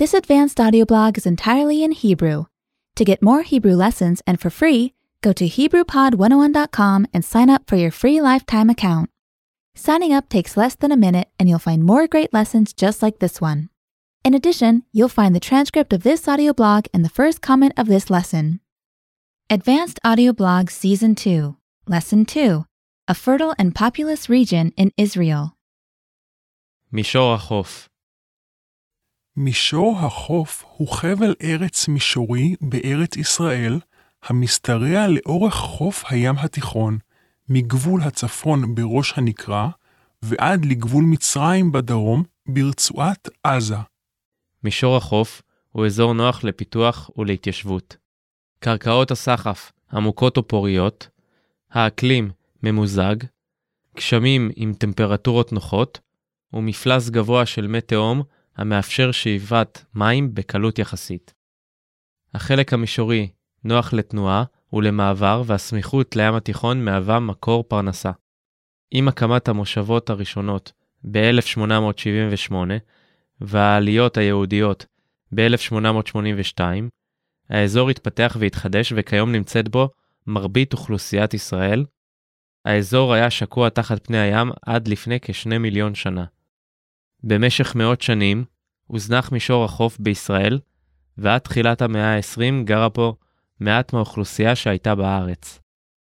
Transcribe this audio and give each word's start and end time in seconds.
This 0.00 0.14
advanced 0.14 0.58
audio 0.58 0.86
blog 0.86 1.18
is 1.18 1.26
entirely 1.26 1.84
in 1.84 1.92
Hebrew. 1.92 2.46
To 2.96 3.04
get 3.04 3.22
more 3.22 3.42
Hebrew 3.42 3.74
lessons 3.74 4.22
and 4.26 4.40
for 4.40 4.48
free, 4.48 4.94
go 5.20 5.34
to 5.34 5.44
HebrewPod101.com 5.44 7.06
and 7.12 7.22
sign 7.22 7.50
up 7.50 7.68
for 7.68 7.76
your 7.76 7.90
free 7.90 8.22
lifetime 8.22 8.70
account. 8.70 9.10
Signing 9.74 10.14
up 10.14 10.30
takes 10.30 10.56
less 10.56 10.74
than 10.74 10.90
a 10.90 10.96
minute, 10.96 11.28
and 11.38 11.50
you'll 11.50 11.58
find 11.58 11.84
more 11.84 12.06
great 12.06 12.32
lessons 12.32 12.72
just 12.72 13.02
like 13.02 13.18
this 13.18 13.42
one. 13.42 13.68
In 14.24 14.32
addition, 14.32 14.84
you'll 14.90 15.10
find 15.10 15.34
the 15.34 15.38
transcript 15.38 15.92
of 15.92 16.02
this 16.02 16.26
audio 16.26 16.54
blog 16.54 16.86
and 16.94 17.04
the 17.04 17.10
first 17.10 17.42
comment 17.42 17.74
of 17.76 17.86
this 17.86 18.08
lesson. 18.08 18.60
Advanced 19.50 20.00
Audio 20.02 20.32
Blog 20.32 20.70
Season 20.70 21.14
2, 21.14 21.58
Lesson 21.86 22.24
2 22.24 22.64
A 23.06 23.14
Fertile 23.14 23.54
and 23.58 23.74
Populous 23.74 24.30
Region 24.30 24.72
in 24.78 24.92
Israel. 24.96 25.58
Mishor 26.90 27.36
מישור 29.36 29.98
החוף 29.98 30.64
הוא 30.76 30.88
חבל 30.88 31.34
ארץ 31.42 31.88
מישורי 31.88 32.54
בארץ 32.60 33.16
ישראל, 33.16 33.80
המשתרע 34.22 35.06
לאורך 35.08 35.54
חוף 35.54 36.04
הים 36.08 36.38
התיכון, 36.38 36.98
מגבול 37.48 38.02
הצפון 38.02 38.74
בראש 38.74 39.12
הנקרה, 39.16 39.68
ועד 40.22 40.64
לגבול 40.64 41.04
מצרים 41.04 41.72
בדרום, 41.72 42.22
ברצועת 42.48 43.28
עזה. 43.44 43.76
מישור 44.64 44.96
החוף 44.96 45.42
הוא 45.72 45.86
אזור 45.86 46.12
נוח 46.12 46.44
לפיתוח 46.44 47.10
ולהתיישבות. 47.16 47.96
קרקעות 48.58 49.10
הסחף 49.10 49.72
עמוקות 49.92 50.36
או 50.36 50.48
פוריות, 50.48 51.08
האקלים 51.70 52.30
ממוזג, 52.62 53.16
גשמים 53.96 54.50
עם 54.56 54.72
טמפרטורות 54.74 55.52
נוחות, 55.52 56.00
ומפלס 56.52 57.08
גבוה 57.08 57.46
של 57.46 57.66
מי 57.66 57.80
תהום 57.80 58.22
המאפשר 58.60 59.12
שאיבת 59.12 59.84
מים 59.94 60.34
בקלות 60.34 60.78
יחסית. 60.78 61.34
החלק 62.34 62.72
המישורי 62.72 63.28
נוח 63.64 63.92
לתנועה 63.92 64.44
ולמעבר 64.72 65.42
והסמיכות 65.46 66.16
לים 66.16 66.34
התיכון 66.34 66.84
מהווה 66.84 67.20
מקור 67.20 67.64
פרנסה. 67.68 68.10
עם 68.90 69.08
הקמת 69.08 69.48
המושבות 69.48 70.10
הראשונות 70.10 70.72
ב-1878 71.10 72.54
והעליות 73.40 74.16
היהודיות 74.16 74.86
ב-1882, 75.34 76.60
האזור 77.50 77.90
התפתח 77.90 78.36
והתחדש 78.40 78.92
וכיום 78.96 79.32
נמצאת 79.32 79.68
בו 79.68 79.88
מרבית 80.26 80.72
אוכלוסיית 80.72 81.34
ישראל. 81.34 81.84
האזור 82.64 83.14
היה 83.14 83.30
שקוע 83.30 83.68
תחת 83.68 84.06
פני 84.06 84.18
הים 84.18 84.50
עד 84.66 84.88
לפני 84.88 85.20
כשני 85.20 85.58
מיליון 85.58 85.94
שנה. 85.94 86.24
במשך 87.24 87.74
מאות 87.74 88.02
שנים 88.02 88.44
הוזנח 88.86 89.32
מישור 89.32 89.64
החוף 89.64 89.98
בישראל, 89.98 90.58
ועד 91.18 91.40
תחילת 91.40 91.82
המאה 91.82 92.16
ה-20 92.16 92.64
גרה 92.64 92.90
פה 92.90 93.14
מעט 93.60 93.92
מהאוכלוסייה 93.92 94.56
שהייתה 94.56 94.94
בארץ. 94.94 95.60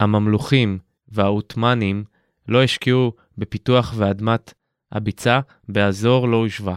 הממלוכים 0.00 0.78
והעות'מאנים 1.08 2.04
לא 2.48 2.62
השקיעו 2.62 3.12
בפיתוח 3.38 3.94
ואדמת 3.96 4.54
הביצה 4.92 5.40
באזור 5.68 6.28
לא 6.28 6.36
הושבה. 6.36 6.74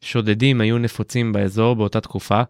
שודדים 0.00 0.60
היו 0.60 0.78
נפוצים 0.78 1.32
באזור 1.32 1.76
באותה 1.76 2.00
תקופה, 2.00 2.42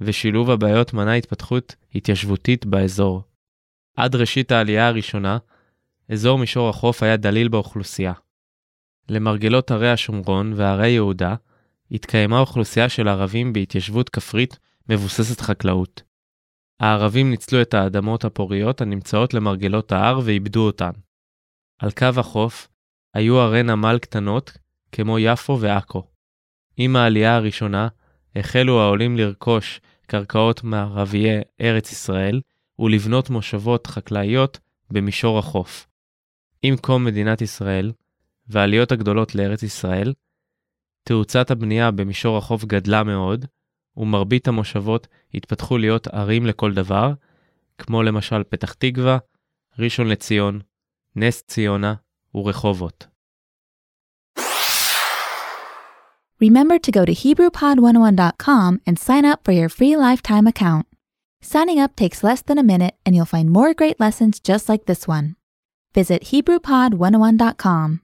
ושילוב 0.00 0.50
הבעיות 0.50 0.92
מנע 0.92 1.12
התפתחות 1.12 1.74
התיישבותית 1.94 2.66
באזור. 2.66 3.22
עד 3.96 4.14
ראשית 4.14 4.52
העלייה 4.52 4.88
הראשונה, 4.88 5.38
אזור 6.12 6.38
מישור 6.38 6.68
החוף 6.68 7.02
היה 7.02 7.16
דליל 7.16 7.48
באוכלוסייה. 7.48 8.12
למרגלות 9.08 9.70
הרי 9.70 9.90
השומרון 9.90 10.52
והרי 10.56 10.90
יהודה, 10.90 11.34
התקיימה 11.90 12.40
אוכלוסייה 12.40 12.88
של 12.88 13.08
ערבים 13.08 13.52
בהתיישבות 13.52 14.08
כפרית 14.08 14.58
מבוססת 14.88 15.40
חקלאות. 15.40 16.02
הערבים 16.80 17.30
ניצלו 17.30 17.62
את 17.62 17.74
האדמות 17.74 18.24
הפוריות 18.24 18.80
הנמצאות 18.80 19.34
למרגלות 19.34 19.92
ההר 19.92 20.20
ועיבדו 20.24 20.66
אותן. 20.66 20.90
על 21.78 21.90
קו 21.90 22.06
החוף 22.16 22.68
היו 23.14 23.40
ערי 23.40 23.62
נמל 23.62 23.98
קטנות 23.98 24.58
כמו 24.92 25.18
יפו 25.18 25.60
ועכו. 25.60 26.02
עם 26.76 26.96
העלייה 26.96 27.36
הראשונה 27.36 27.88
החלו 28.36 28.80
העולים 28.80 29.16
לרכוש 29.16 29.80
קרקעות 30.06 30.64
מערביי 30.64 31.40
ארץ 31.60 31.92
ישראל 31.92 32.40
ולבנות 32.78 33.30
מושבות 33.30 33.86
חקלאיות 33.86 34.58
במישור 34.90 35.38
החוף. 35.38 35.86
עם 36.62 36.76
קום 36.76 37.04
מדינת 37.04 37.42
ישראל 37.42 37.92
והעליות 38.48 38.92
הגדולות 38.92 39.34
לארץ 39.34 39.62
ישראל, 39.62 40.12
תאוצת 41.04 41.50
הבנייה 41.50 41.90
במישור 41.90 42.38
החוף 42.38 42.64
גדלה 42.64 43.04
מאוד, 43.04 43.46
ומרבית 43.96 44.48
המושבות 44.48 45.06
התפתחו 45.34 45.78
להיות 45.78 46.06
ערים 46.06 46.46
לכל 46.46 46.74
דבר, 46.74 47.12
כמו 47.78 48.02
למשל 48.02 48.42
פתח 48.44 48.72
תקווה, 48.72 49.18
ראשון 49.78 50.08
לציון, 50.08 50.60
נס 51.16 51.42
ציונה 51.42 51.94
ורחובות. 52.34 53.06
Remember 56.42 56.76
to 56.86 56.90
go 56.90 57.04
to 57.04 57.14
HebrewPod101.com 57.22 58.80
and 58.86 58.98
sign 58.98 59.24
up 59.24 59.40
for 59.44 59.52
your 59.52 59.68
free 59.68 59.96
lifetime 59.96 60.46
account. 60.48 60.86
Signing 61.40 61.78
up 61.78 61.94
takes 61.94 62.24
less 62.24 62.42
than 62.42 62.58
a 62.58 62.64
minute 62.72 62.94
and 63.04 63.14
you'll 63.14 63.34
find 63.36 63.48
more 63.48 63.72
great 63.74 64.00
lessons 64.00 64.40
just 64.40 64.68
like 64.68 64.86
this 64.86 65.06
one. 65.06 65.36
Visit 65.94 66.20
HebrewPod101.com. 66.30 68.00